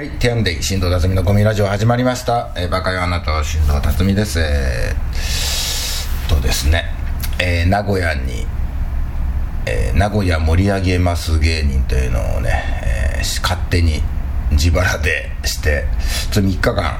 [0.00, 2.54] はい、ティアンデイ、新藤辰巳のゴミラジオ始まりました。
[2.56, 4.40] えー、バカよあなた、新藤辰巳です。
[4.40, 6.86] えー、とですね、
[7.38, 8.46] えー名古屋に、
[9.66, 12.64] えー名古屋盛り上げます芸人というのをね、
[13.18, 14.00] えー勝手に
[14.52, 15.84] 自腹でして、
[16.30, 16.98] 3日間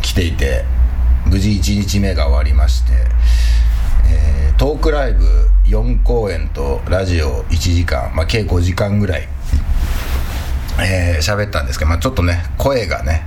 [0.00, 0.64] 来ていて、
[1.26, 2.92] 無事1日目が終わりまして、
[4.08, 5.26] えートークライブ
[5.64, 9.28] 4公演とラジオ1時間、まあ、計5時間ぐらい
[10.80, 13.22] えー喋ったんですけど、まあ、ちょっとね声がね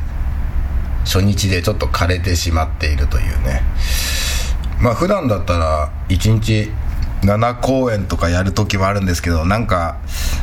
[1.05, 3.61] 初日でちょっと枯れてしまっているというね。
[4.81, 6.71] まあ普段だったら1日
[7.21, 9.97] 7公演とかやる時もあるんですけどなんか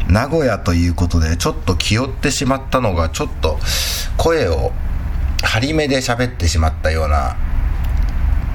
[0.08, 3.58] 名古屋ということでちょっと気負ってしまったのがちょっと
[4.18, 4.72] 声を
[5.42, 7.36] 張り目で喋ってしまったような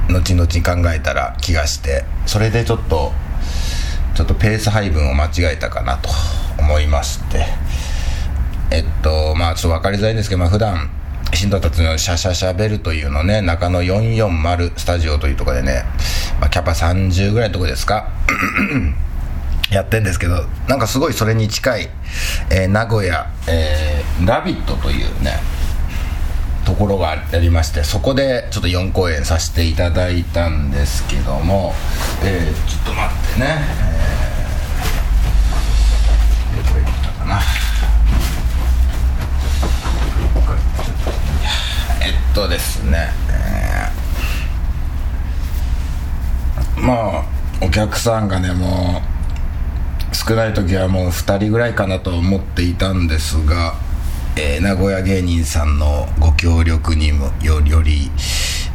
[0.09, 3.11] 後々考えたら気がしてそれでちょっと
[4.13, 6.09] ちょっとペース配分を間違えたかなと
[6.59, 7.60] 思いまして。
[8.71, 10.89] えっとまあちょっと分かりづらいんですけど、まあ普段
[11.33, 15.83] 新藤達のシャシャシャベルというのね中野440スタジオというところでね、
[16.39, 18.09] まあ、キャパ30ぐらいのとこですか？
[19.71, 21.89] やってんですけどなんかすごいそれに近い、
[22.49, 25.39] えー名古屋、えーラビットというね
[26.65, 31.73] ところがありましてそこでちょっと4公演させていただいたんですけども、
[32.23, 33.47] えーちょっと待ってね、
[36.53, 37.39] えーどこ行ったかな？
[42.33, 44.01] とですね、えー
[46.81, 47.25] まあ
[47.61, 49.01] お客さんがねも
[50.11, 53.75] う少ない時はもう2人ぐらいかなと思っていたんですが、
[54.35, 58.09] えー名古屋芸人さんのご協力にもよより、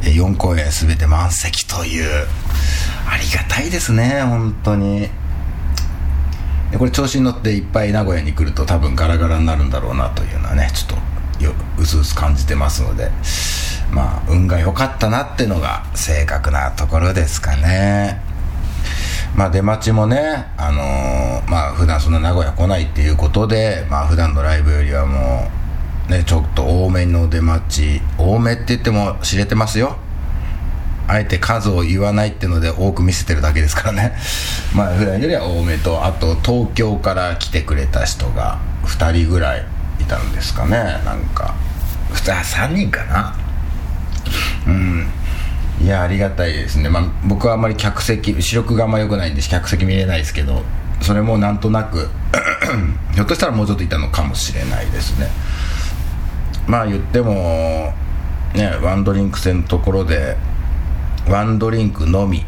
[0.01, 2.27] 4公演全て満席という
[3.09, 5.09] ありがたいですね本当に。
[6.77, 10.95] これ調子に乗っていっぱい名古屋に来ると多分ガラガラになるんだろうなというのはねちょっと
[11.39, 13.11] ようすうす感じてますので
[13.91, 18.21] まあ運が良かったなってのが正確なところですかね
[19.35, 21.17] まあ出待ちもね、あのー
[21.49, 25.49] まあ普段そんな名古屋来ないっていうことで、まあ普段のライブよりはも
[26.09, 29.97] う、ね、ちょっと多めの出待ち、多めって言っても知れてますよ。
[31.07, 34.13] あえて数を言わないっていうので多く見せてるだけですからね。
[34.75, 39.65] まあ普段よりは多めと、あと東京から来てくれた人が2人ぐらい
[40.07, 41.55] たんですかね、なんか。
[42.11, 43.35] ふた3人かな。
[44.67, 45.07] うん。
[45.81, 50.63] いやありがたいですね、まあ、僕はあんまり客席視力があんま良くないんで客席見れないですけど
[51.01, 52.09] それもなんとなく
[53.13, 55.27] ひょっとしたらもうちょっといたのかもしれないですね
[56.67, 57.93] まあ言っても
[58.55, 60.35] ねワンドリンク制のところで
[61.29, 62.43] ワンドリンクのみ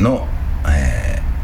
[0.00, 0.26] の、
[0.66, 1.01] えー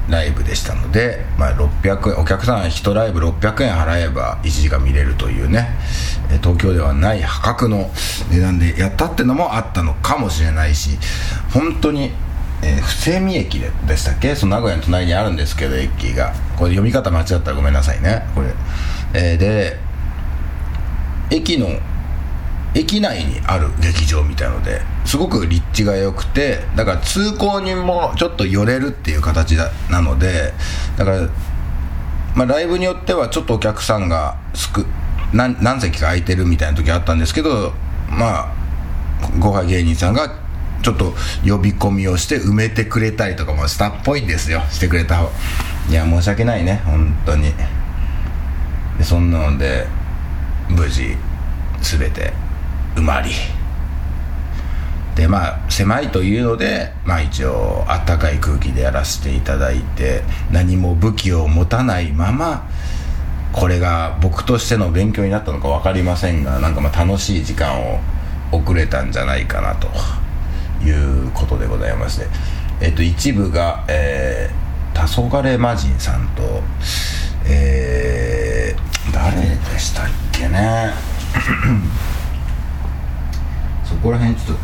[0.09, 5.69] ライブでしたので、まあ、600円お客さん1ライブ600円払えば1時間見れるというね
[6.43, 7.91] 東京ではない破格の
[8.31, 10.99] 値段でやったってのもあったのかもしれないし
[11.53, 12.11] 本当に、
[12.63, 14.35] えー、伏見駅ででしたっけ？
[14.35, 16.33] その名古屋の隣にあるんですけど駅が。
[16.59, 18.49] これ読み方間違ったらごめんなさいねこれ、
[19.15, 19.79] えーで
[21.31, 21.69] 駅の
[22.75, 30.53] 駅内にある劇場みたいのですごく立地が良くてだから通行人もちょっと寄れるっていう形だなので
[30.97, 31.29] だから、
[32.35, 34.85] まあ、ライブによってはちょっとお客さんが少
[35.33, 37.73] 何何席か空いてるみたいな時あったんですけど
[38.11, 38.59] まあ
[39.41, 40.39] 後輩芸人さんが
[40.83, 41.15] ちょっと
[41.47, 44.63] 呼び込みをして埋めてくれたりとかもしたっぽいんですよ。
[44.71, 45.31] してくれた方。
[45.91, 46.83] いや申し訳ないね。
[46.85, 47.53] 本当に。
[48.97, 49.87] でそんなので
[50.69, 51.17] 無事
[51.81, 52.33] 全て
[52.97, 53.31] 埋まり。
[55.15, 60.23] でまあ狭いというのでまあ一応あったかい空気でやらせていただいて
[60.53, 62.69] 何も武器を持たないまま
[63.53, 67.99] これが僕としての勉強になったのか分かりませんがなんかまあ楽しい時間を
[68.53, 69.89] 送れたんじゃないかなと
[70.87, 72.27] いうことでございまして。
[72.81, 76.63] えっと一部がえー、黄昏魔人さんと
[77.45, 80.93] えー、誰でしたっけね。
[83.89, 84.63] そこら辺ちょっと。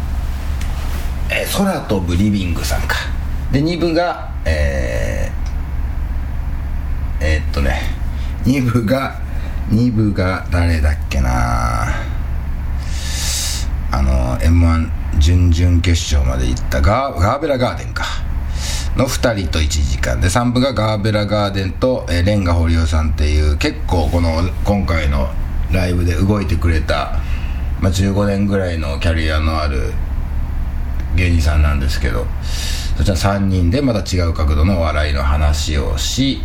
[1.30, 2.96] えー空飛ぶリビングさんか。
[3.50, 7.80] で2部がえー、えーっとね
[8.44, 9.18] 2部が
[9.70, 11.86] 2部が誰だっけな。
[13.90, 18.04] あの m 1準々決勝まで行ったガーベラガーデンか。
[18.96, 20.20] の2人と1時間。
[20.20, 25.30] で3部がガーベラガーデンと、えーレンガ堀尾さんっていう結構この今回の
[25.72, 27.18] ライブで動いてくれた、
[27.84, 29.92] まあ、15年ぐらいのキャリアのある
[31.16, 32.24] 芸人さんなんですけど
[32.96, 36.40] そちら3人でまた違う角度の笑いの話をし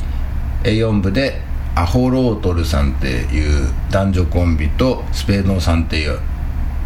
[0.66, 1.40] え4部で
[1.76, 6.20] アホロートルさんっていう男女コンビとスペードさんっていう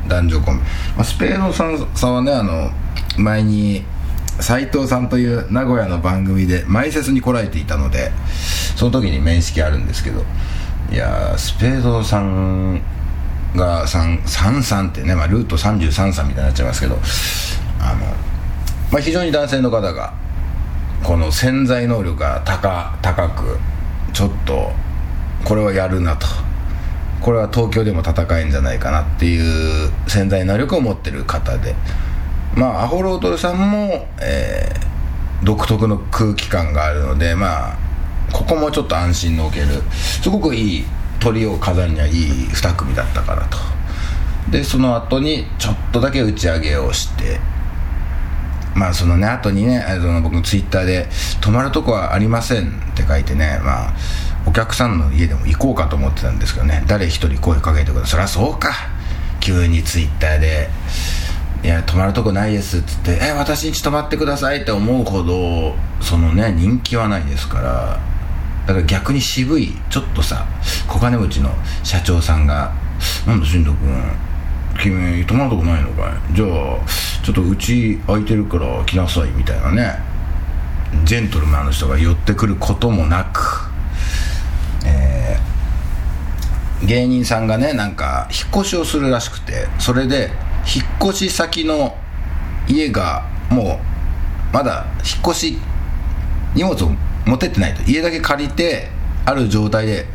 [0.08, 0.70] 男女コンビ、ま
[1.00, 2.70] あ、スペードさんさんはねあの
[3.18, 3.84] 前に
[4.40, 8.12] 斉藤さんという名古屋の番組で前説に来られていたので
[8.76, 10.24] その時に面識あるんですけど。
[10.92, 12.80] いやスペードさん
[13.56, 16.98] が33ってね、まあ、ルート33さんみたいになっちゃいますけど
[17.80, 18.06] あの、
[18.92, 20.14] まあ、非常に男性の方が
[21.04, 23.60] この潜在能力が高高く
[24.14, 24.72] ちょっと
[25.44, 26.26] これはやるなと。
[27.22, 31.74] これは東京でも戦えんじゃないかなっていう潜在能力を持ってる方で。
[32.56, 37.78] まあアホロートルさんも、えー、独特の空気感があるのでまあ
[38.32, 40.86] ここもちょっと安心のおけるすごくいい
[41.24, 42.14] 鳥を飾るにはいい
[42.50, 43.58] 2組だったからと。
[44.52, 47.40] でその後にちょっとだけ打ち上げをして。
[48.76, 51.08] まあそのね後にねあの僕のツイッターで
[51.42, 53.94] 「泊まるとこはありません」って書いてねまあ
[54.48, 56.84] お客さんの家でも行こうかと思ってたんですけどね。
[56.88, 58.10] 誰一人声かけてください。
[58.10, 58.72] そりゃそうか。
[59.40, 60.70] 急にツイッターで
[61.64, 68.13] 「いや泊まるとこないです」っつって「え私んち泊まってください」って思うほどそのね人気はないですから。
[68.66, 70.46] だから逆に渋いちょっとさ
[70.88, 71.50] 小金持ちの
[71.84, 72.72] 社長さんが
[73.28, 74.34] 「なんだ進藤君
[74.78, 76.48] 君泊まるとこないのかいじゃあ
[77.24, 80.14] ちょっとうち空いてるから来なさいみたいなね。
[81.06, 83.70] ジェントルマンの人が寄ってくることもなく。
[84.86, 90.32] えー、芸人さんがねなんか引っ越しをするらしくてそれで
[90.76, 91.96] 引っ越し先の
[92.68, 93.80] 家がも
[94.52, 95.58] うまだ引っ越し
[96.54, 96.92] 荷物を
[97.26, 97.84] 持ってってないと。
[97.84, 98.90] 家だけ借りて
[99.26, 100.06] ある状態で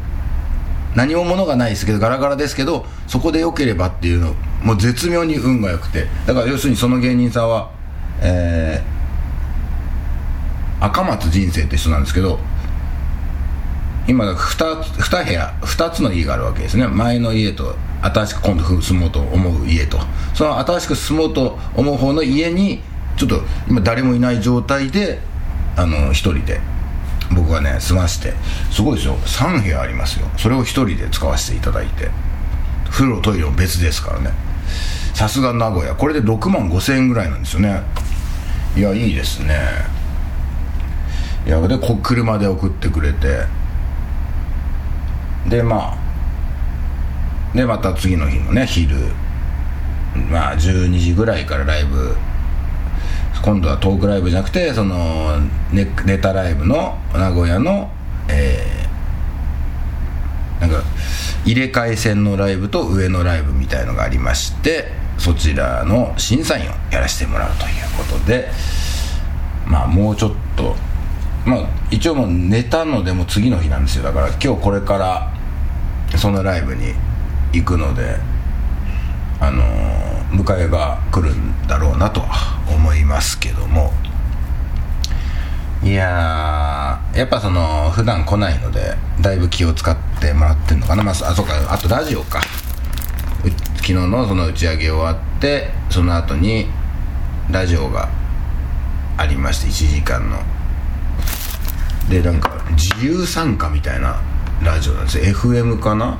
[0.94, 6.06] 何も物がないですけどガラガラですけどそこで良ければっていうのもう絶妙に運が良くて。
[6.26, 7.78] だから要するにその芸人さんは
[8.20, 12.38] えー、赤松人生って人なんですけど
[14.08, 16.88] 今 2, 2部屋2つの家があるわけですね。
[16.88, 19.98] 前の家と新しく今度住もうと思う家と。
[20.34, 22.80] その新しく住もうと思う方の家に
[23.18, 25.18] ちょっと今誰もいない状態で
[25.76, 26.60] あの1人で。
[27.30, 28.32] 僕がね済まして
[28.70, 29.16] すごいですよ。
[29.16, 30.26] 3部屋ありますよ。
[30.36, 32.10] それを1人で使わせていただいて。
[32.90, 34.30] 風呂トイレも別ですからね。
[35.14, 35.94] さすが名古屋。
[35.94, 37.82] これで6万5000円ぐらいなんですよね。
[38.76, 39.56] いやいいですね。
[41.46, 43.44] いやでこ車で送ってくれて。
[45.48, 47.56] でまあ。
[47.56, 48.96] でまた次の日のね昼。
[50.30, 52.16] まあ12時ぐらいからライブ
[53.42, 55.38] 今度はトークライブじゃなくてその
[55.72, 57.90] ネネタライブの名古屋の
[58.30, 60.82] えー、なんか
[61.44, 68.50] 入れ替え戦のライブと上のライブみたいのがありましてそちらの審査員をやらせてもらうということで
[69.66, 70.76] まあもうちょっと
[71.46, 74.04] まあ一応もう寝たのでも次の日なんですよ。
[74.04, 75.32] だから今日これから
[76.18, 76.92] そのライブに
[77.52, 78.16] 行くので
[79.40, 79.87] あのー、
[80.32, 83.92] 迎えが来るんだろうなとは思いますけども。
[85.82, 91.02] いややっぱその普段来ないのでだいぶ気を使ってもらってるのかな。
[91.02, 92.40] まああそうかあとラジオか。
[93.76, 96.68] 昨日のその打ち上げ終わってその後に
[97.50, 98.08] ラジオが
[99.16, 100.42] ありまして1時間の。
[102.10, 104.20] でなんか自由参加みたいな
[104.62, 105.18] ラジオなんです。
[105.18, 106.18] よ FM かな？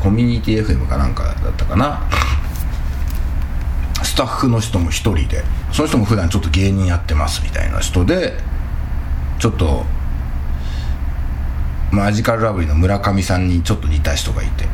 [0.00, 2.08] コミュニティ FM かなんかだったかな。
[4.12, 5.42] スタッフの人も1人で
[5.72, 8.34] その人も普段ちょっと芸人やってますみたいな人で
[9.38, 9.86] ちょっと
[11.90, 14.66] マジカルラブリーの村上さんにちょっと似た人がいて。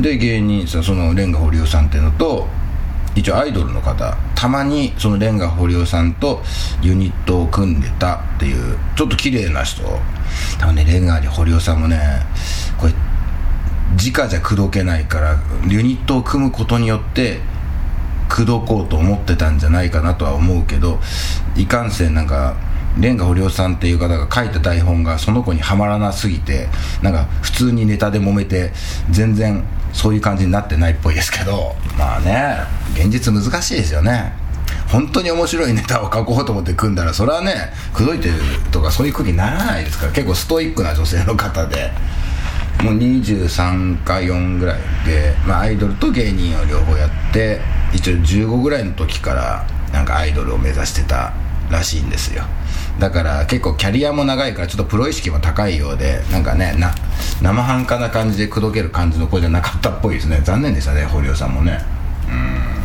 [0.00, 2.46] で芸人そのレンガ堀尾さんっていうのと
[3.14, 6.42] 一応アイドルの方たまにそのレンガ堀尾さんと
[6.82, 9.82] ユニットを組んでたっていうちょっと綺麗な人。
[10.58, 11.98] 多分ねレンガに堀尾さんもね
[12.78, 12.94] これ
[13.96, 15.36] 直じゃ口説けないから
[15.68, 17.40] ユニットを組むことによって
[18.28, 20.98] 口説こうと思ってたんじゃないかなとは思うけど
[21.56, 22.56] いかんせんなんか
[22.98, 26.68] レンガ堀尾さんっていう方が書いた台本がその子にはまらなすぎて
[27.02, 28.72] なんか普通にネタで揉めて
[29.10, 32.58] 全然そういう感じになってないっぽいですけどまあね
[32.94, 34.32] 現実難しいですよね。
[34.88, 38.34] 本当に面白いネタを書こうと思って組んだらそれはね口説いてる
[38.70, 41.90] とかそういう空気にならないですから結構ストイックな女性の方で。
[42.82, 47.60] もう23か4ぐらいで、まあ、アイドルと芸人を両方やって
[47.94, 51.32] 一応15ぐらいの時からなんかアイドルを目指してた
[51.70, 52.44] らしいんですよ。
[52.98, 56.94] だから結構キャリアも長いからちょっとプロ意識も高いようでなんかねな
[57.42, 60.40] 生半可な感じで口説ける感じの子じゃなかったっぽいですね。
[60.44, 61.78] 残念でしたね堀尾さんもね。
[62.28, 62.76] うん。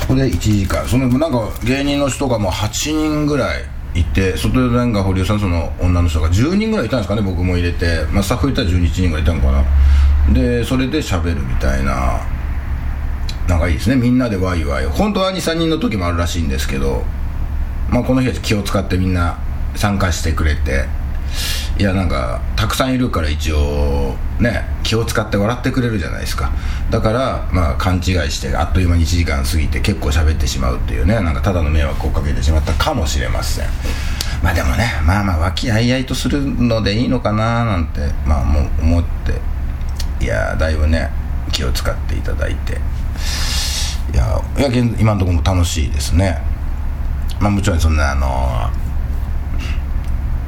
[0.00, 0.86] そこで1時間。
[0.86, 3.64] そのなんか芸人の人がもう8人ぐらい
[3.94, 9.64] いて外でなんか堀尾さんその女の人が10人ぐらいいたんですかね僕も入れて、まあ、スタッフいたら11人ぐらいいたのかな。
[10.34, 12.20] でそれで喋るみたいな。
[13.48, 13.96] なんかいいですね。
[13.96, 14.86] みんなでワイワイ。
[14.86, 17.04] 本当は23人の時もあるらしいんですけど、
[17.90, 19.38] まあ、この日は気を使ってみんな
[19.76, 20.86] 参加してくれて。
[21.78, 24.16] いやなんかたくさんいるから一応。
[24.40, 26.50] ね気を使って笑ってくれるじゃないですか。
[26.90, 33.68] だからまあ勘違いしてあっという間に1時間過ぎて結構喋ってしまうっていうねなんかただの迷惑をかけてしまったかもしれません。
[34.42, 39.54] まあでもねまあまあ和気あいあいとするのでいいのかななんてまあもう思って。
[40.24, 41.10] いやだいぶね
[41.52, 42.80] 気を使っていただいて。
[44.12, 46.40] いやいや今のところも楽しいですね。
[47.40, 48.70] まあもちろんそんなあの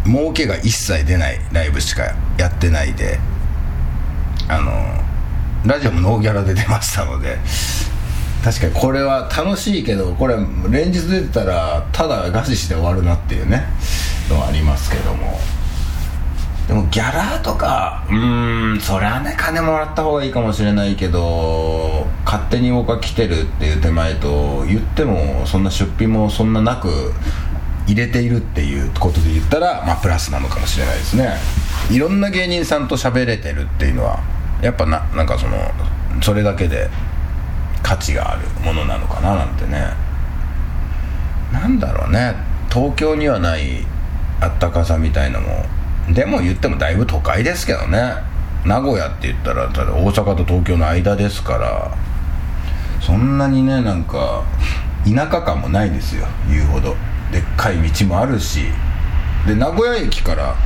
[0.04, 3.18] 儲けが一切出ないライブしかやってないで
[4.48, 7.38] あのラジオもノーギャラで出ましたので
[8.44, 10.36] 確かにこれは楽しいけどこれ
[10.70, 13.64] 連日出てたらただ餓死して終わるなっていうね
[14.30, 15.38] のはありますけども。
[16.68, 27.12] でもギャラとかうーんそりゃね金もらった方がいいかもしれないけど勝手に僕が来てるっていう手前と言ってもそんな出費もそんななく
[27.86, 31.36] 入れているっていうことで言ったらまあプラスなのかもしれないですね。
[31.88, 34.20] いろんな芸人さんと喋れてるっていうのは
[34.62, 35.56] やっぱななんかその
[36.22, 36.88] それだけで
[37.82, 39.86] 価値があるものなのかななんてね。
[41.52, 42.34] なんだろうね。
[42.72, 43.84] 東京にはない
[44.40, 45.64] あったかさみたいのも
[46.12, 48.14] でも言ってもだいぶ都会ですけどね。
[48.64, 51.96] 名古屋って言ったら大阪と東京の間ですから
[53.00, 54.42] そんなにねなんか
[55.04, 56.26] 田舎感もないですよ。
[56.48, 56.96] 言うほど。
[57.30, 58.64] でっかい道もあるし。
[59.46, 60.56] で名古屋駅から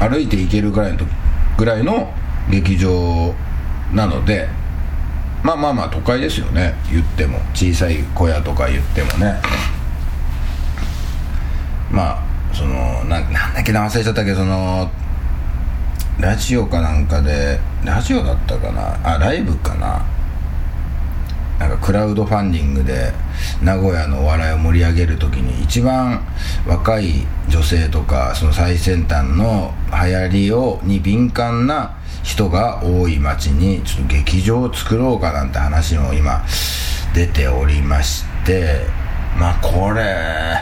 [0.00, 1.08] 歩いて行けるぐらいの時
[1.56, 2.12] ぐらいの
[2.50, 3.34] 劇場
[3.92, 4.48] なので
[5.42, 6.74] まあまあまあ都会ですよね。
[6.90, 7.38] 言っても。
[7.54, 9.34] 小さい小屋とか言ってもね。
[11.90, 12.22] まあ
[12.52, 14.90] そのななんだっけな忘れちゃったけどその
[16.18, 18.98] ラジオかなんかでラジオだったかな？
[19.04, 20.02] あライブかな？
[21.58, 23.12] なんかクラウドファンディングで
[23.62, 26.26] 名古屋のお笑いを盛り上げる時に一番
[26.66, 36.42] 若い女性とかその最先端の流行りをに敏感な人が多い街にちょっと劇場を作ろうかなんて話も今
[37.14, 38.80] 出ておりまして
[39.38, 40.56] まあこれ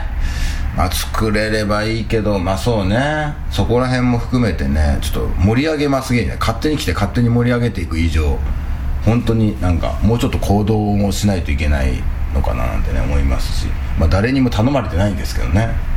[0.77, 3.35] まあ作れればいいけどまあそうね。
[3.51, 8.39] そこら辺も含めてねちょっと盛り上げますげえね勝手に来て勝手に盛り上げていく以上
[9.05, 12.03] 本当になんかもうちょっと行動もしないといけない
[12.35, 13.67] のかななんてね思いますし。
[13.99, 15.92] まあ誰にも頼まれてないんですけどね。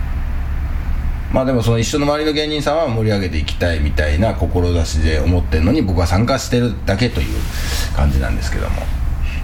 [1.35, 7.27] まあでもその一緒の周りの芸人さんは盛り上げていきたいみたいな志で思ってるのに僕は参加してるだけという
[7.93, 8.75] 感じなんですけども。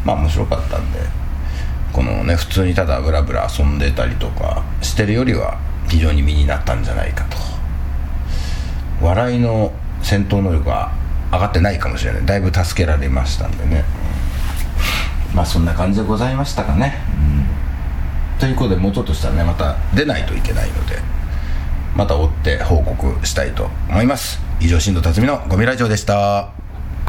[0.05, 0.99] まあ面白かったんで
[1.91, 7.35] このね普通にただブラブラ遊んでたりとかしてるよりは非常に身になったんじゃないかと。
[9.05, 10.93] 笑いの戦闘能力が
[11.29, 12.25] 上がってないかもしれない。
[12.25, 13.83] だいぶ助けられましたんでね、
[15.31, 16.95] うん、まあそんな感じでございましたかね、
[18.35, 21.20] うん、ということでもうちょっとしたらねまた出ないといけないので。
[21.95, 24.39] また追って報告したいと思います。
[24.59, 26.60] 以上新藤辰巳のゴミラジオでした。